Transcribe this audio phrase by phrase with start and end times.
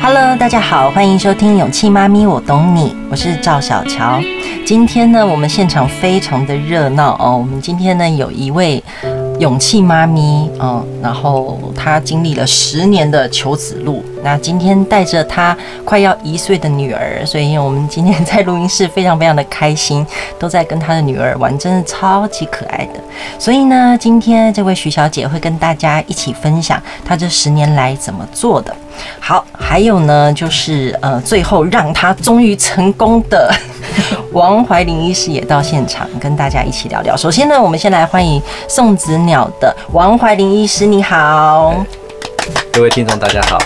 [0.00, 4.20] Hello，大家好，欢迎收听《勇气妈咪我懂你》，我是赵小乔。
[4.64, 7.36] 今天呢，我们现场非常的热闹哦。
[7.36, 8.82] 我们今天呢，有一位
[9.38, 14.02] 勇气妈咪哦，然后她经历了十年的求子路。
[14.22, 20.06] 那今天带着她快要一岁的女儿，所以我们今天在录音室非常非常的开心，
[20.38, 23.00] 都在跟她的女儿玩，真的超级可爱的。
[23.38, 28.74] 所以呢，今天这位徐小姐会跟大家一起分享她这十年来怎么做的。
[29.20, 33.52] 好，还有呢，就是呃，最后让他终于成功的
[34.32, 37.16] 王怀林医师也到现场跟大家一起聊聊。
[37.16, 41.74] 首先呢，我们先来欢迎送子鸟的王怀林医师，你好，
[42.72, 43.58] 各位听众大家好。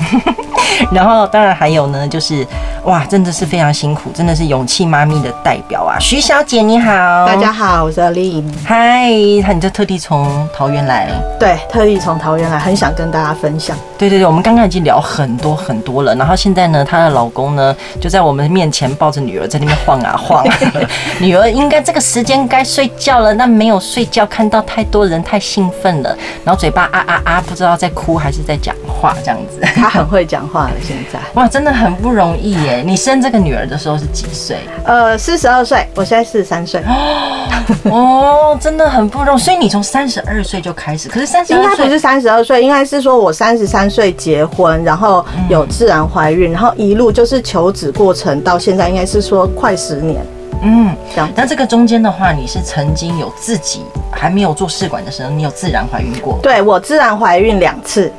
[0.92, 2.46] 然后，当然还有呢，就是
[2.84, 5.96] 哇，真的是非常辛苦，真的是勇气妈咪的代表啊！
[5.98, 6.92] 徐小姐你好，
[7.26, 8.44] 大家好，我是阿丽。
[8.64, 11.08] 嗨，你就特地从桃园来？
[11.40, 13.76] 对，特地从桃园来，很想跟大家分享。
[13.96, 20.46] 对对对，我们刚刚已经聊很多很多了，然后现在呢，她的老公呢就在我们面前抱着女儿在那边晃啊晃，
[21.18, 29.66] 女儿应该这个时间该睡觉了，那没有睡觉，看到太多人太兴奋了，然后嘴巴啊啊啊，不知道在哭还是在讲话这样子。
[29.86, 32.82] 她很会讲话了，现在哇，真的很不容易耶！
[32.84, 34.58] 你生这个女儿的时候是几岁？
[34.84, 36.82] 呃，四十二岁，我现在四十三岁。
[37.88, 50.20] 哦，真的很不容易，所以你从三十二岁就开始，可是三十应该不是三十二岁，应该是说我三十三岁结婚，然后有自然怀孕，然后一路就是求子过程到现在，应该是说快十年。
[50.62, 51.30] 嗯，这样。
[51.36, 56.40] 那这个中间的话，你是曾经有自己还没有做试管的时候，你有自然怀孕过？
[56.42, 58.12] 对，我自然怀孕两次。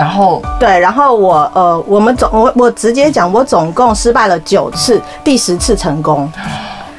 [0.00, 6.26] 然后对，然后我呃，我们总我我直接讲，我总共失败了九次，第十次成功。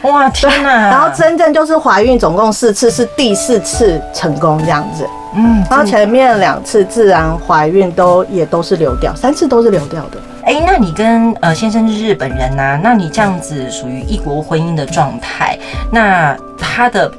[0.04, 0.70] 哇天哪！
[0.92, 5.10] 然后真正就是怀孕总共四次，是第四次成功这样子。
[5.34, 10.20] 嗯，然后前面两次自然怀孕都也都是流掉，三次都是流掉的。
[10.44, 12.80] 哎，那你跟呃先生是日本人呐、啊？
[12.84, 15.58] 那你这样子属于异国婚姻的状态，
[15.92, 17.12] 那他的。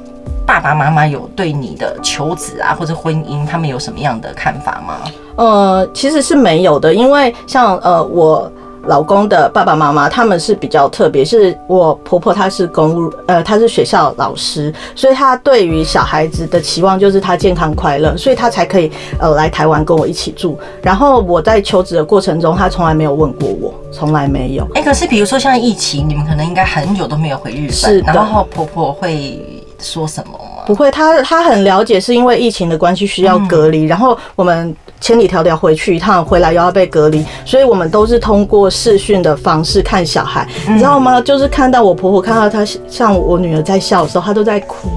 [0.45, 4.97] 爸爸妈妈有对你的求子啊，或者婚姻，他们有什么样的看法吗？
[5.35, 8.51] 呃，其实是没有的，因为像呃我
[8.83, 20.59] 老公的爸爸妈妈，他们是比较特别，是我婆婆她是公务，呃，她是学校老师，所以她对于小孩子的期望就是他健康快乐，所以她才可以呃来台湾跟我一起住。
[20.81, 24.65] 然后我在求职的过程中，她从来没有问过我，从来没有。
[24.75, 29.52] 哎、欸，可是比如说像疫情，你们可能应该很久都没有回日本，是，然后婆婆会。
[29.83, 30.63] 说什么吗？
[30.65, 41.19] 不会，他他很了解，是因为疫情的关系需要隔离，嗯、然后我们千里迢迢回去一趟，回来又要被隔离，所以我们都是通过视讯的方式看小孩，嗯、你知道吗？
[41.19, 44.87] 就是看到我婆婆看到她像我女儿在笑的时候，她都在哭，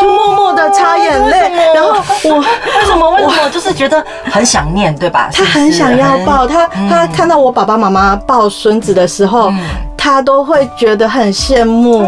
[0.00, 1.90] 就默默的擦眼泪，哦、然后
[2.30, 3.10] 我为什么？
[3.10, 3.50] 为什么？
[3.50, 5.28] 就是觉得很想念，对吧？
[5.32, 9.50] 她很想要抱她，她看到我爸爸妈妈抱孙子的时候。
[9.50, 9.58] 嗯
[9.98, 11.98] 他都会觉得很羡慕，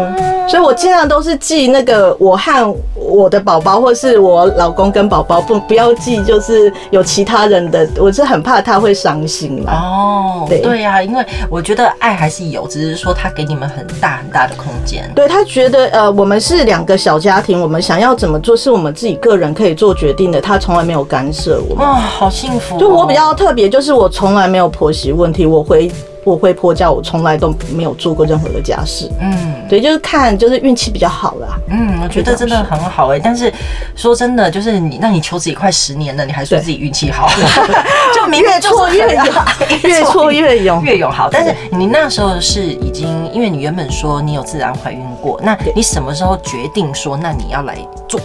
[0.47, 9.73] 所以我经常都是记那个我和我的宝宝，或是我老公跟宝宝，不不要记，就是有其他人的，我是很怕他会伤心啦。
[9.73, 15.03] 哦，对对呀，因为我觉得爱还是有，只是说他给你们很大很大的空间。
[15.13, 21.85] 对，他觉得呃，我们是两个小家庭，我们想要怎么做是我们自己个人可以做决定的，他从来没有干涉我们。
[21.85, 22.79] 哇，好幸福哦。
[22.79, 25.91] 就我比较特别，就是我从来没有婆媳问题，我回。
[26.23, 29.09] 我会婆家，我从来都没有做过任何的家事。
[29.19, 31.59] 嗯，对，就是看，就是运气比较好啦。
[31.69, 33.21] 嗯，我觉得真的很好哎、欸。
[33.23, 33.51] 但是
[33.95, 37.75] 说真的，就是你，那你求职也快十年了，你还说自己运气好，对
[38.13, 39.35] 就明 越挫越勇，
[39.83, 41.29] 越挫越勇，越勇好。
[41.31, 47.77] 但是你那时候是已经，因为你原本说你有自然怀孕过，那你什么时候决定说，那你要来
[48.07, 48.19] 做？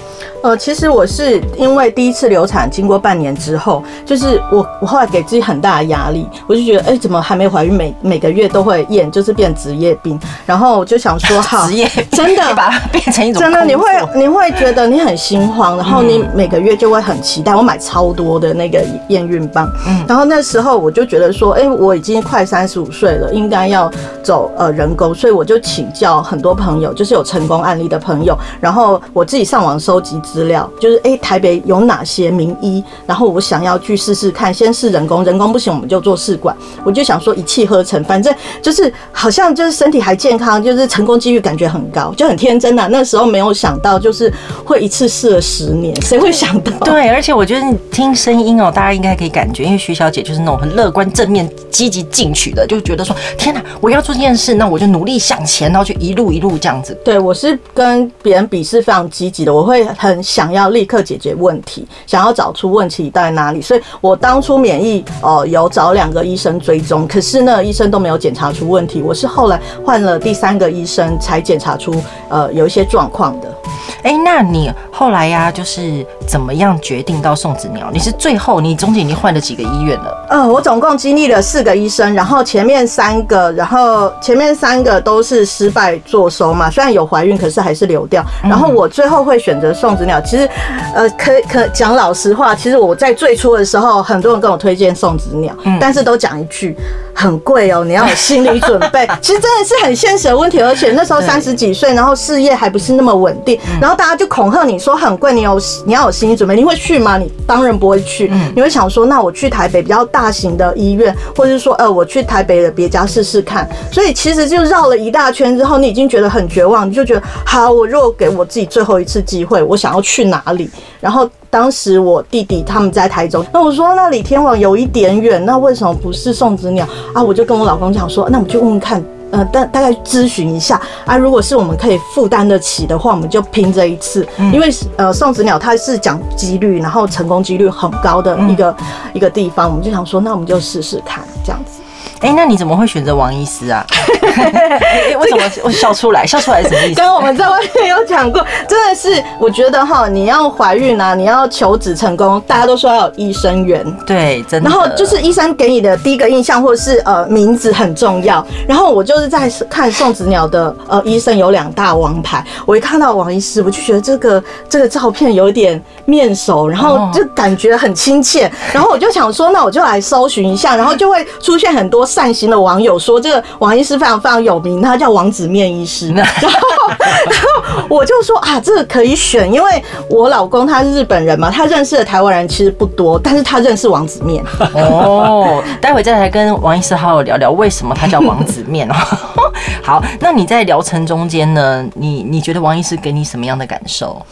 [0.47, 7.75] 呃，其实我是因为第一次流产，经过半年之后，就是我我后来给自己很大的压力，我就觉得，哎、欸，怎么还没怀孕？
[7.75, 10.17] 每每个月都会验，就是变职业病。
[10.47, 17.53] 然后我就想说，好， 职业真的 把它变成一种，真的你会你会觉得你很心慌，然后你每个月就会很期待。
[17.53, 23.91] 我买超多的那个验孕棒，嗯，然后那时候我就觉得说，哎、欸，我已经快三十五岁了，应该要
[24.23, 30.21] 走呃人工，所以我就请教很多朋友，就是有成功案例的朋友，然后我自己上网收集。
[30.37, 32.85] 资料就是哎、欸，台北有哪些名医？
[33.07, 36.55] 然后我想要去试试看，先试人工，人工不行我们就做试管。
[36.85, 42.89] 我就想说一气呵成，反正就是好像就是身体还健康，就是成功几率感觉很高，就很天真呐、啊。
[42.91, 44.31] 那时候没有想到就是
[44.63, 46.73] 会一次试了十年， 谁会想到？
[46.81, 56.95] 对，而且我觉得你听声音哦，大家应该可以感觉，因为徐小姐就是那种很乐观、正面、积极进取的，就觉得说天哪，我要做这件事，那我就努力向前，然后就一路一路这样子。
[57.03, 60.16] 对，我是跟别人比是非常积极的，我会很。
[60.17, 63.63] 生想要立刻解决问题，想要找出问题在哪里。
[63.63, 69.03] 所以我当初免疫哦、呃、有找两个医生追踪，可是呢医生都没有检查出问题。
[69.03, 71.95] 我是后来换了第三个医生才检查出
[72.29, 73.55] 呃有一些状况的。
[74.03, 77.91] 哎、欸，那你后来呀、啊，就是怎么样决定到送子鸟？
[77.93, 80.27] 你是最后你中间已经换了几个医院了？
[80.29, 88.25] 呃，我总共经历了四个医生，然后前面三个，然后前面三个都是失败作收嘛，虽然有怀孕，可是还是流掉。
[88.45, 90.49] 然后我最后会选择送子鸟，其实
[90.95, 96.75] 呃，可可讲老实话，其实我在最初的时候，很多人跟我推荐送子鸟，但是都讲一句
[97.17, 99.05] 很贵哦，你要有心理准备。
[99.21, 103.97] 其实真的是很现实的问题，而且那时候三十几岁，然后事业还不是那么稳定，然后。
[103.97, 107.17] 大家就恐吓你说很贵，你有你要有心理准备，你会去吗？
[107.17, 113.67] 你当然不会去，你会想说，那我去台北比较大型的医院，或者是说，呃，我去台北的别家试试看。
[113.91, 120.69] 所以其实就绕了一大圈之后，你已经觉得很绝望，你就觉得，好，我如果给我自己最后一次机会，我想要去哪里？
[121.01, 127.23] 然后当时我弟弟他们在台中，那我说那离天王有一点远，那为什么不是送子鸟啊？
[127.23, 129.03] 我就跟我老公讲说，那我们去问问看。
[129.33, 138.77] 呃，大大概咨询一下啊，如果是我们可以负担得起的话，我们就拼这一次，因为呃，送子鸟它是讲几率，然后成功几率很高的一个
[139.15, 141.81] 一个地方，我们就想说，那我们就试试看这样子。
[142.21, 143.85] 哎、欸，那你怎么会选择王医师啊？
[145.19, 146.27] 为什么我笑出来？
[146.27, 146.97] 笑出来是什么意思？
[146.97, 154.69] 刚刚我们在外面有讲过，真的是我觉得哈，你要怀孕啊，你要求子成功，大家都说要有医生缘，对，真的。
[154.69, 158.45] 然后就是医生给你的第一个印象，或者是呃名字很重要。
[158.67, 172.06] 然后我就是在看送子鸟的呃医生有两大王牌，我一看到王医师，我就觉得这个这个照片有点面熟，然后就感觉很亲切，然后我就想说，那我就来搜寻一下，然后就会出现很多。
[172.07, 176.13] 善心的网友说，这个王医师非常非常有名，他叫王子面医师。
[176.13, 176.49] 然后，
[176.89, 184.43] 然后我就说啊，这个可以选，因为我老公他是日本人嘛，他认识的台湾人其实不多，但是他认识王子面。
[184.73, 188.95] 哦，待会再来跟王医师好好聊聊为什么他叫王子面哦。
[189.83, 191.85] 好，那你在疗程中间呢？
[191.95, 194.25] 你你觉得王医师给你什么样的感受？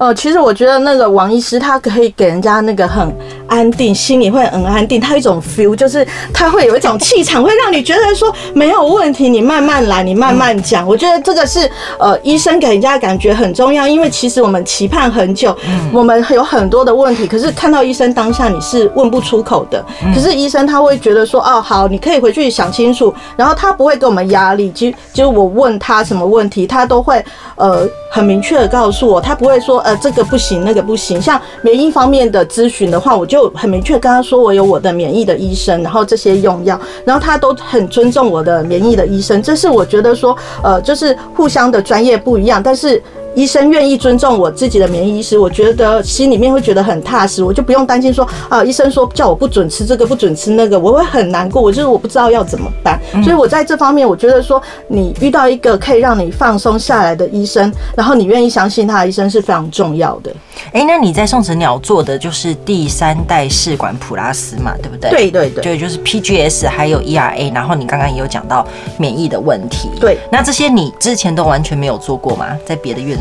[0.00, 3.14] 呃，其实我觉得那个王医师他可以给人家那个很
[3.46, 4.98] 安定，心里会很安定。
[4.98, 10.88] 他有一种 feel，就是他会有一种气场，会让你觉得说没有问题，你慢慢来，你慢慢讲。
[10.88, 15.54] 我觉得这个是呃医生给人家感觉很重要，因为其实我们期盼很久，
[15.92, 19.84] 我们有很多的问题，可是看到医生当下你是问不出口的。
[20.14, 24.72] 可是医生他会觉得说，哦，好，你可以回去想清楚，然后他不会给我们压力。
[24.74, 27.22] 其实就我问他什么问题，他都会
[27.56, 29.78] 呃很明确的告诉我，他不会说。
[29.96, 31.20] 这个不行，那个不行。
[31.20, 39.42] 像免疫方面的咨询的话，我就很明确跟他说，我有我的免疫的医生，然后这些用药，然后他都很尊重我的免疫的医生。
[39.42, 43.02] 这是我觉得说，呃，就是互相的专业不一样，但是。
[43.34, 51.62] 医生愿意尊重我自己的免疫医师，我觉得心里面会觉得很踏实，我就不用担心说啊，医生说叫我不准吃这个，不准吃那个，我会很难过。
[51.62, 60.32] 我就是我不知道要怎么办，所以我在这方面，我觉得说你遇到一个可以让你放松下来的医生，然后你愿意相信他的医生是非常重要的。
[60.72, 65.10] 哎，那你在宋子鸟做的就是第三代试管普拉斯嘛，对不对？
[65.10, 68.66] 对对对，对就是 PGS 还有 ERA，然后你刚刚也有讲到
[68.98, 69.88] 免疫的问题。
[70.00, 72.46] 对，那这些你之前都完全没有做过吗？
[72.66, 73.19] 在别的院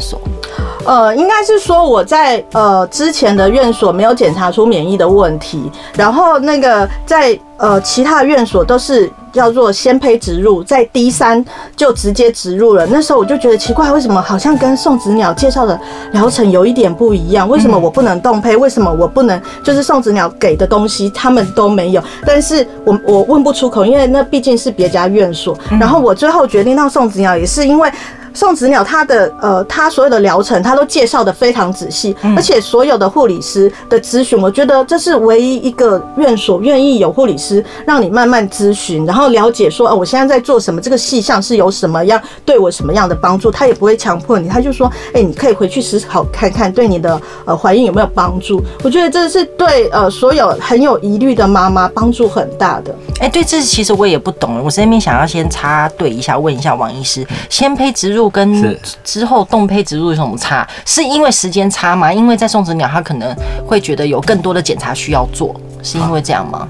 [0.86, 11.44] 呃，应该是说我在呃之前的院所没有检查出免疫的问题，然后那个在呃其他的院所都是叫做先胚植入，在 D 三
[11.76, 12.88] 就直接植入了。
[12.88, 15.80] 那时候我就觉得奇怪，为什么好像跟送子鸟介绍的
[16.14, 17.48] 疗程有一点不一样？
[17.48, 18.58] 为什么我不能动胚？
[18.58, 22.04] 为什么我不能就是送子鸟给的东西他们都没有？
[22.26, 25.56] 但是我我问不出口，因为那毕竟是别家院所。
[25.80, 27.92] 然后我最后决定到送子鸟也是因为。
[28.32, 37.49] 送子鸟，它的呃，它所有的疗程，它都介绍的非常仔细，而且所有的护理师的咨询，我觉得这是唯一一个院所愿意有护理师
[37.86, 48.64] 让你慢慢咨询，然后了解说，哦，我现在在做什么，这个细项是有什么样对我什么样的帮助，他也不会强迫你，他就说，哎，你可以回去思考看看，对你的呃怀孕有没有帮助？
[48.84, 52.96] 我觉得这是对呃所有很有疑虑的妈妈帮助很大的。
[53.20, 58.30] 哎，对，这其实我也不懂，我这边想要先插队一下，问一下王医师，先胚植入。
[58.40, 60.66] 跟之后动胚植入有什么差？
[60.86, 62.14] 是因为时间差吗？
[62.14, 66.68] 因为在送子鸟，他可能会觉得有更多的检查需要做，是因为这样吗？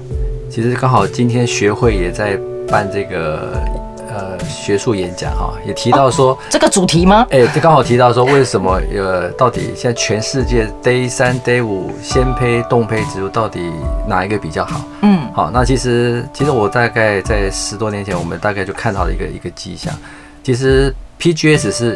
[0.50, 3.52] 其实刚好今天学会也在办这个
[4.08, 7.24] 呃学术演讲哈，也提到说、哦、这个主题吗？
[7.30, 13.70] 哎、欸，这刚好提到说为什么呃到底现在全世界 Day 三 Day 五先胚冻胚植入到底
[14.08, 14.80] 哪一个比较好？
[15.02, 19.94] 嗯，好，那其实其实我大概在十多年前，我们大概就看到了一个一个迹象，
[20.42, 20.92] 其实。
[21.20, 21.94] PGS 是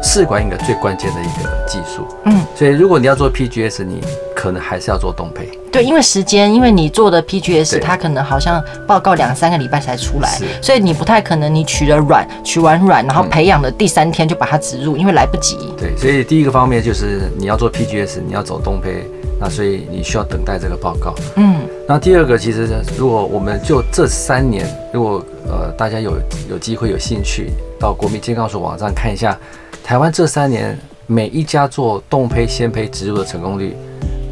[0.00, 4.00] 试管婴儿最关键的一个技术，嗯，所以如果你要做 PGS，你
[4.44, 5.48] 可能还是要做冻胚。
[5.72, 15.56] 对，因为时间，因为你做的 PGS，它可能好像报告两三个礼拜才出来，所以你不太可能你取了卵，取完卵，然后培养的第三天就把它植入，因为来不及。
[15.78, 19.04] 对，所以第一个方面就是你要做 PGS，你要走冻胚，
[19.40, 21.14] 那所以你需要等待这个报告。
[21.36, 21.56] 嗯，
[21.88, 26.12] 那第二个，其实如果我们就这三年，如果呃大家有
[26.50, 29.36] 有机会有兴趣到国民健康署网站看一下，
[29.82, 33.76] 台湾这三年每一家做冻胚鲜胚植入的成功率，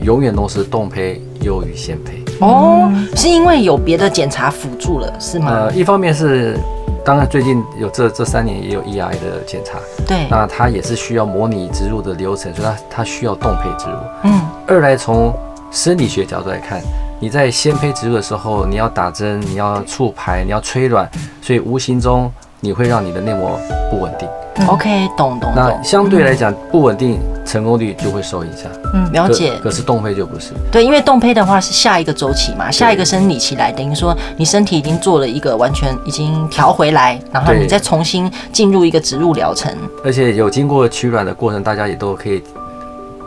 [0.03, 2.23] 永远都是冻胚优于鲜胚。
[2.41, 5.51] 哦，是因为有别的检查辅助了，是吗？
[5.51, 6.57] 呃，一方面是，
[7.05, 13.97] 当然最近有这这三年也有 ERA 的检查，对，那它也是需要模拟植入的流程，所以它它需要冻胚植入。
[14.25, 15.33] 嗯，二来从
[15.71, 16.81] 生理学角度来看，
[17.21, 21.09] 你在鲜胚植入的时候，你要打针，你要促排，你要催卵，
[21.41, 22.29] 所以无形中
[22.65, 23.59] 你会让你的内膜
[23.91, 24.29] 不稳定。
[24.69, 25.83] OK，懂懂那。
[25.83, 28.71] 相对来讲，不稳定，成功率就会受影响。
[28.95, 29.55] 嗯，了解。
[29.57, 30.53] 可可是冻胚就不是。
[30.71, 39.75] 对，因为冻胚的话是下一个周期嘛，下一个生理期来，等于说你身体已经做了一个完全已经调回来，然后你再重新进入一个植入疗程。
[40.05, 42.41] 而且有经过取卵的过程，大家也都可以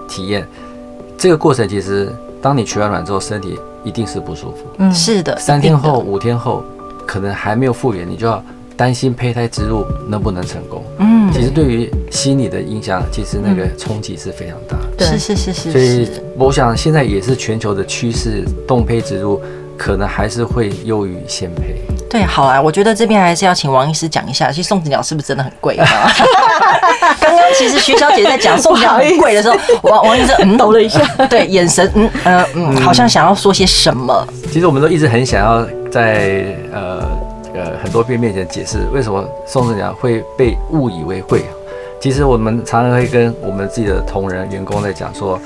[0.08, 0.48] 体验。
[1.18, 4.58] 这个过程其实，当你取完卵之后，身体一定是不舒服。
[4.78, 5.38] 嗯，是的。
[5.38, 6.64] 三天后、五天后，
[7.06, 8.42] 可能还没有复原，你就要
[8.78, 10.84] 担心胚胎植入能不能成功。
[11.00, 14.88] 嗯，其实对于心理的影响，其实那个冲击是非常大的。
[14.98, 15.72] 对，是是是是。
[15.72, 19.42] 所以我想现在也是全球的趋势，冻胚植入
[19.78, 21.76] 可能还是会优于鲜胚。
[22.10, 25.86] 对，好啊，我觉得这边还是要请王医师讲一下，其实送子鸟是不是真的很贵啊？
[27.20, 34.26] 刚刚其实徐小姐在讲送子鸟很贵的时候，王王医师嗯抖了一下，对，眼神嗯呃嗯，好像想要说些什么。
[34.52, 37.04] 其实我们都一直很想要在呃
[37.56, 41.44] 呃很多遍面前解释，为什么宋子鸟会被误以为会。
[42.00, 45.40] 其实我们常常会跟我们自己的同仁员工在讲说，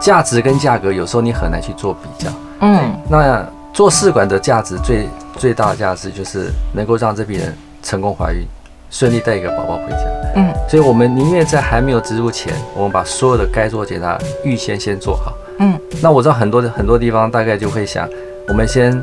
[0.00, 2.30] 价值跟价格有时候你很难去做比较。
[2.60, 8.44] 嗯，那做试管的价值最最大的价值就是能够让这批人成功怀孕，
[8.90, 9.98] 顺利带一个宝宝回家。
[10.34, 15.32] 嗯，所以我们宁愿在还没有植入前，我们把所有的该做检查预先先做好。
[15.58, 18.08] 嗯，那我知道很多很多地方大概就会想，
[18.48, 19.00] 我们先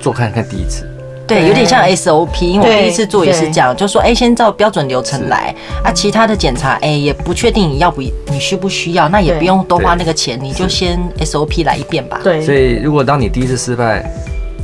[0.00, 0.86] 做看看第一次。
[1.26, 12.20] 对，有点像 SOP，因为我第一次做也是这样，就说哎，先照标准流程来啊，其他的检查哎也不确定你要不你需不需要，那也不用多花那个钱，你就先 SOP 来一遍吧。
[12.22, 14.08] 对，所以如果当你第一次失败，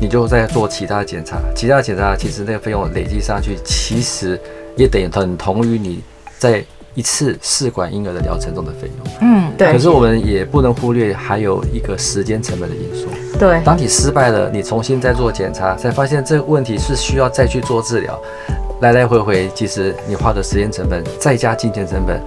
[0.01, 4.41] 你就再做其他检查，其他检查其实那个费用累积上去，其实
[4.77, 6.01] 也等于等同于你
[6.39, 6.65] 在
[6.95, 9.13] 一次试管婴儿的疗程中的费用。
[9.21, 9.73] 嗯，对。
[9.73, 13.07] 可是我们也不能忽略还有一个时间成本的因素。
[13.43, 18.17] 对，当你失败了，你重新再做检查，才发现这个问题是需要再去做治疗，
[18.81, 22.23] 来来回回，其实你花的时间成本再加金钱成本，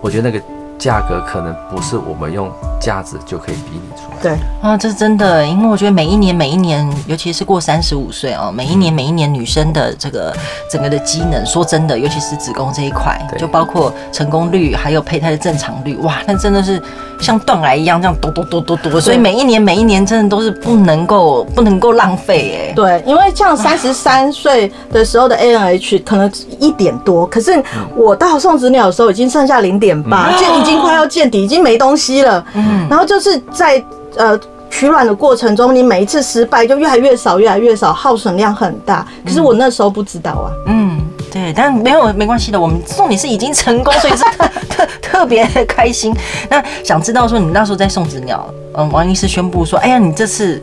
[0.00, 0.59] 我觉得那个。
[0.80, 4.16] 价格可能不是我们用价值就可以比拟出来。
[4.22, 4.32] 对
[4.62, 10.34] 啊，这是真的，因为我觉得每一年每一年，尤其是过三十五岁哦，每一年每一年女生的这个
[10.70, 16.82] 整个的机能，说真的，尤其是子宫这一块，就包括成功率，还有胚胎的正常率，哇，那真的是
[17.20, 22.74] 像断崖一样这样多多多多多，所以每一年每一年真的都是不能够不能够浪费哎。
[22.74, 27.62] 对，因为像三十三岁的时候的 ANH 可能一点多，可是
[27.94, 30.69] 我到送子鸟的时候已经剩下零点八，就已经。
[30.78, 32.44] 快要见底，已经没东西了。
[32.54, 33.82] 嗯，然后就是在
[34.16, 34.38] 呃
[34.70, 39.06] 取卵的过程中，你每一次失败就越来越少，越来越少，耗损量很大。
[39.24, 40.50] 可是我那时候不知道啊。
[40.66, 41.00] 嗯，
[41.32, 46.14] 对，但没有没关系的，我们送你是已经成功，所以是 特特特别开心。
[46.48, 50.60] 那想知道说你那时候在送子鸟，嗯，王医师宣布说，哎呀，你这次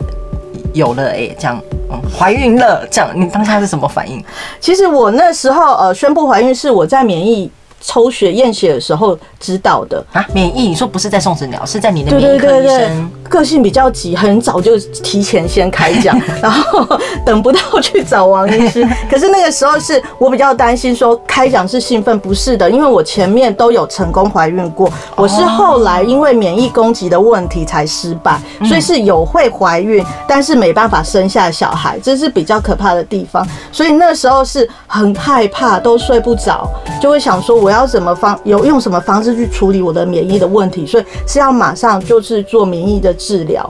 [0.72, 1.60] 有了，哎，这样，
[1.90, 4.24] 嗯，怀孕了，这样，你当下是什么反应？
[4.58, 7.50] 其实我那时候呃宣布怀孕是我在免疫。
[7.80, 12.60] 抽血验血的时候知道的啊，免疫你说不是在送子鸟，是在你的免疫科医生。
[12.60, 18.86] 对对对对，个性比较急，很早就提前先开讲， 然后等不到去找王医师。
[19.08, 33.46] 可是那个时候是我比较担心，说开讲是兴奋，不是的，因为我前面都有成功怀孕过，我是后来因为免疫攻击的问题才失败，所以是有会怀孕，但是没办法生下小孩，这是比较可怕的地方。
[33.70, 36.68] 所以那时候是很害怕，都睡不着，
[37.00, 37.67] 就会想说我。
[37.68, 40.86] 我要怎么方有用什么方式去处理我的免疫的问题？
[40.86, 43.68] 所以是要马上就是做免疫的治疗。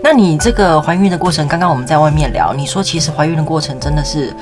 [0.00, 4.32] 那你这个怀孕的过程，刚刚我们在外面聊，你说其实怀孕的过程真的是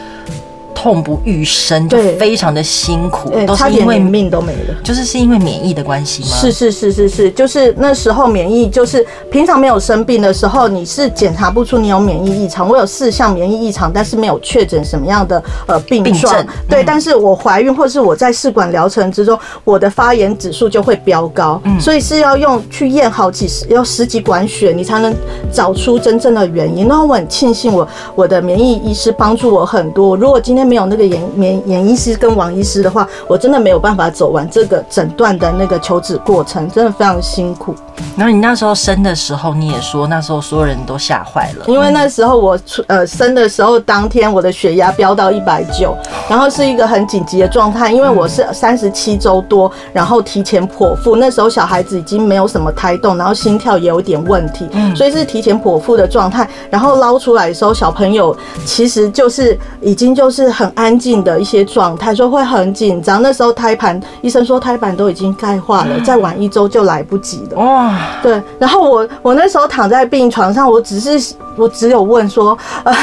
[0.81, 4.75] 痛不欲生，就非常的辛苦，对，差点连命都没了。
[4.85, 6.29] 就是是因为免疫的关系吗？
[6.29, 12.69] 是是是是是，就是那时候免疫，就是平常没有生病的时候，你是检查不出你有免疫异常。
[12.69, 16.47] 我有四项免疫异常，但是没有确诊什么样的呃病症。
[16.69, 25.13] 对，但是我怀孕或是我在试管疗程之中，我的发炎指数就会飙高，所以是要用去验好几十要十几管血，你才能
[25.53, 26.87] 找出真正的原因。
[26.87, 30.17] 那我很庆幸我我的免疫医师帮助我很多。
[30.17, 37.75] 如果今天没有那个严严严医师跟王医师的话，我真的没有办法走完这个诊断的那个求子过程，真的非常辛苦。
[38.17, 45.97] 然后你那时候生的时候，你也说那时候所有人都吓坏了，因为那时候我出呃生的时候当天我的血压飙到一百九，
[46.29, 56.49] 然后是一个很紧急的状态，因为我是三十七周多，然后提前剖腹，那时候小孩子已经没有什么胎动，然后心跳也有点问题，所以是提前剖腹的状态。
[56.71, 63.23] 然后捞出来的时候，小朋友其实就是已经就是很安静的一些状态，所以会很紧张。
[63.23, 67.59] 那时候胎盘医生说胎盘都已经钙化了，再晚一周就来不及了。
[67.59, 68.43] 哇，对。
[68.59, 71.37] 然后我我那时候躺在病床上，我只是。
[71.59, 72.95] 我只有问说，呃，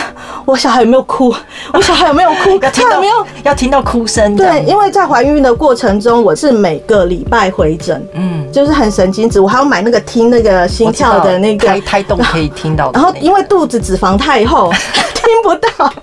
[0.46, 1.36] 我小孩有没有哭？
[1.74, 2.58] 我小孩有没有哭？
[2.72, 4.34] 他有没有要听到哭声？
[4.34, 12.92] 对，因为在怀孕的过程中，我是每个礼拜回诊，嗯，就是很神经质，我还要买那个听那个心跳的那个胎胎动可以听到。
[12.96, 14.72] 然后因为肚子脂肪太厚，
[15.14, 15.94] 听不到，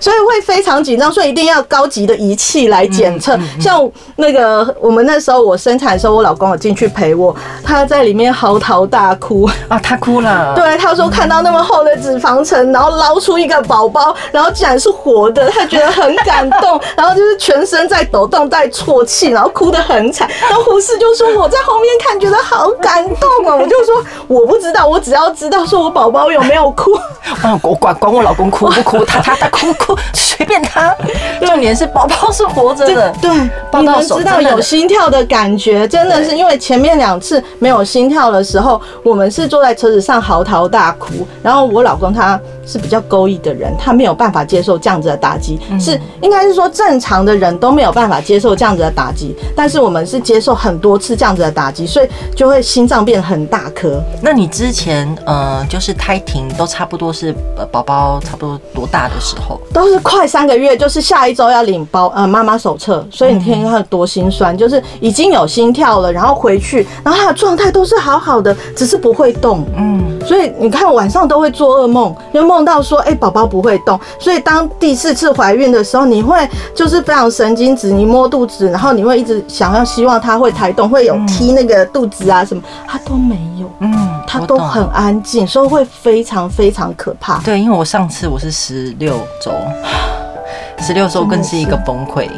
[0.00, 3.38] 所以会非常紧张，所以一定要高级的仪器来检测。
[3.60, 10.54] 像那个我们那时候我生产的时候，我老公有进去陪我，他在里面嚎啕大哭啊，他哭了。
[10.58, 11.90] 对，他说看到那么厚的。
[12.00, 20.26] 脂肪层，然后捞出一个宝宝， 然后竟然是活的，他觉得很感动， 然后就是全身在抖动，在啜泣，然后哭得很惨。
[20.48, 26.92] 然后护士就说：“我在后面看，觉得好感动啊！”我就说：“我不知道，我只要知道说我宝宝有没有哭。”
[27.62, 30.96] 我管管我老公哭不哭，他他他哭哭 随便他，
[31.44, 33.14] 重点是宝宝是活着的。
[33.20, 33.30] 对，
[33.80, 41.90] 你们知道有心跳的感觉，真的是因为前面两次没有心跳的时候，我们是坐在车子上嚎啕大哭，然后我老。
[41.90, 42.40] 老公他
[42.70, 54.00] 是比较勾引的人，他没有办法接受这样子的打击，是应该是说正常的人都没有办法接受这样子的打击，但是我们是接受很多次这样子的打击，所以就会心脏变很大颗。
[54.22, 59.60] 那你之前呃，就是胎停都差不多是呃宝宝差不多多大的时候？
[59.72, 69.64] 都是快三个月，就是下一周要领包呃妈妈手册，所以你听他多心酸，就是已经有心跳了，然后回去，然后他的状态都是好好的，只是不会动。
[69.76, 69.99] 嗯，
[70.30, 71.80] 所以你看晚上都会做。
[71.80, 76.36] 噩梦，就梦到说，哎，宝宝不会动，所以当第四次怀孕的时候，你会
[76.74, 83.92] 就是非常神经质，你摸肚子，然后你会一直想要希望他会抬动，会有踢那个肚子啊什么，他都没有，嗯，
[84.26, 87.38] 他都很安静，所以会非常非常可怕。
[87.38, 89.52] 对，因为我上次我是十六周，
[90.80, 92.28] 十六周更是一个崩溃。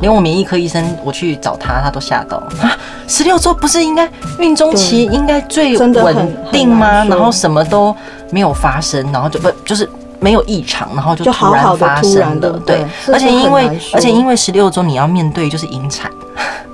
[0.00, 2.76] 连我免疫科医生，我去找他，他都吓到啊！
[3.08, 4.08] 十六周不是应该
[4.38, 7.04] 孕中期应该最稳定吗？
[7.04, 7.94] 然后什么都
[8.30, 9.88] 没有发生，然后就不就是
[10.20, 12.50] 没有异常，然后就突然发生了。
[12.64, 16.08] 对，而且因为而且因为十六周你要面对就是引产，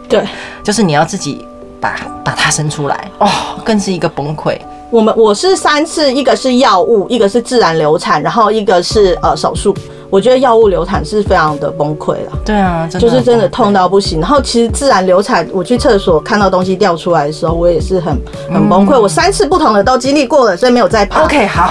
[0.06, 0.22] 对，
[0.62, 1.46] 就是你要自己
[1.80, 3.28] 把把它生出来哦，
[3.64, 4.58] 更是一个崩溃。
[4.90, 9.74] 我们我是三次，一个是药物，一个是自然流产，然后一个是呃手术。
[10.10, 12.32] 我觉得药物流产是非常的崩溃了。
[12.44, 14.20] 对啊，就是真的痛到不行。
[14.20, 18.16] 然后其实自然流产，我去厕所看到东西掉出来的时候，我也是很
[18.52, 18.98] 很崩溃。
[18.98, 21.24] 我三次不同的都经历过了，所以没有再怕。
[21.24, 21.70] OK，好，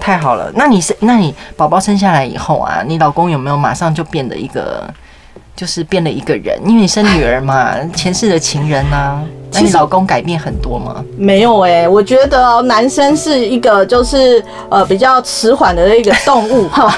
[0.00, 0.50] 太好了。
[0.54, 4.84] 那你是那你宝宝生下来以后啊，你老公有没有马上就变得一个，
[5.56, 6.58] 就是变了一个人？
[6.64, 9.20] 因为你生女儿嘛，前世的情人啊。
[9.56, 11.04] 那你老公改变很多吗？
[11.16, 16.92] 没有哎、欸，我觉得男生是一个就是呃比较迟缓的一个动物哈。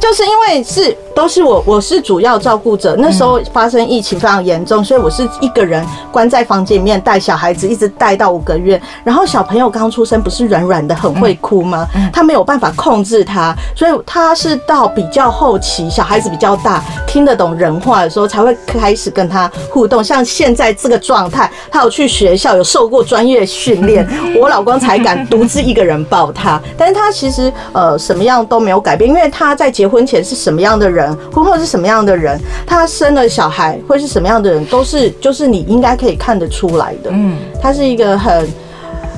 [0.00, 2.96] 就是因为是都是我，我是主要照顾者。
[2.98, 8.80] 那时候发生疫情非常严重，所以我是一个人关在房间里面带小孩子，一直带到五个月。
[9.04, 11.86] 然后小朋友刚出生不是软软的很会哭吗？
[12.12, 20.02] 他没有办法控制他，所以他是到比较后期，小孩子比较大，听得懂人话的时候，才会开始跟他互动。
[20.02, 24.06] 像现在这个状态，他有去学校，有受过专业训练，
[24.40, 26.60] 我老公才敢独自一个人抱他。
[26.78, 37.10] 但是他其实呃什么样都没有改变，因为他在结婚前是什么样的人，婚后是什么样的人，他生了小孩会是什么样的人，都是就是你应该可以看得出来的。
[37.12, 38.48] 嗯，他是一个很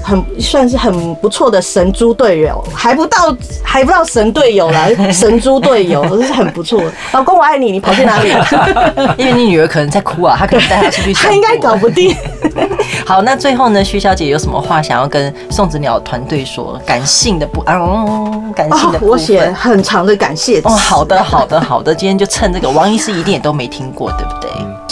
[0.02, 6.82] 很算是很不错的神猪队友，还不到还不到神队友啦，神猪队友这是很不错。
[7.12, 9.14] 老公我爱你，你跑去哪里了？
[9.16, 11.14] 因为你女儿可能在哭啊，她可能带她出去。
[11.14, 12.14] 她应该搞不定。
[13.06, 16.80] 好，那最后呢，徐小姐有什么话想要跟送子鸟团队说？
[16.84, 20.60] 感性的不啊、嗯，感性的部分、哦、我写很长的感谢。
[20.64, 21.94] 哦，好的，好的，好的。
[21.94, 24.41] 今天就趁这个，王医师一定也都没听过，对不对？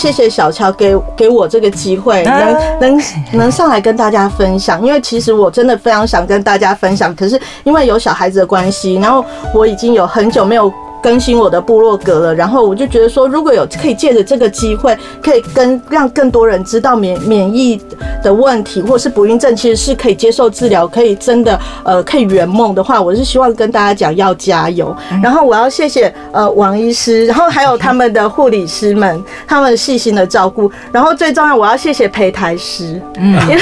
[0.01, 4.83] 谢谢小乔给给我这个机会，能能能上来跟大家分享。
[4.83, 9.23] 因为其实我真的非常想跟大家分享，可是因为有小孩子的关系，然后
[9.55, 10.73] 我已经有很久没有。
[11.03, 17.81] 更新我的部落格了，然后我就觉得说，如果有可以借着这个机会，可以跟让更多人知道免免疫
[18.23, 24.95] 的问题，或是不孕症其实是可以接受治疗，可以真的呃可以圆梦的话，我是希望跟大家讲要加油。
[25.23, 30.71] 然后我要谢谢呃王医师，然后还有他们的护理师们，他们细心的照顾。
[30.93, 33.61] 然后最重要，我要谢谢胚胎师，嗯，因为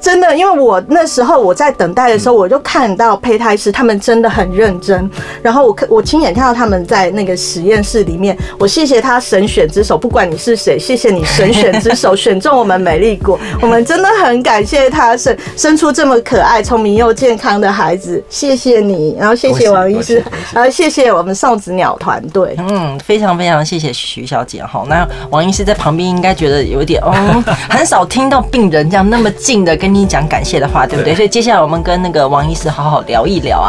[0.00, 5.08] 真的，因为我那时候我在等待的时候，我就看到胚胎师他们真的很认真，
[5.40, 6.63] 然后我看我亲眼看到他。
[6.64, 20.24] 他们在那个实验室里面，我谢谢他神选之手，不管你是谁，谢谢你神选之手 选中我们美丽国，我们真的很感谢他生生出这么可爱、聪明又健康的孩子，谢谢你，然后谢谢王医师，
[20.54, 24.86] 然后谢谢我们送子鸟团队，嗯，非常非常谢谢徐小姐哈。
[24.88, 27.12] 那王医师在旁边应该觉得有点哦，
[27.68, 31.14] 很少听到病人这样那么近的跟你讲感谢的话，对不对？
[31.14, 33.68] 所以接下来我们跟那个王医师好好聊一聊啊。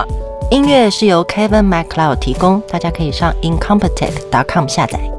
[0.52, 5.15] 音乐是由 Kevin MacLeod 提供，大家可以上 incompetech.com 下载。